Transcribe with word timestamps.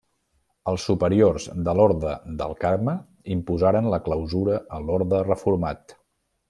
Els 0.69 0.85
superiors 0.89 1.45
de 1.67 1.75
l'Orde 1.81 2.15
del 2.41 2.57
Carme 2.65 2.97
imposaren 3.39 3.93
la 3.95 4.03
clausura 4.09 4.61
a 4.79 4.85
l'orde 4.89 5.25
reformat. 5.33 6.01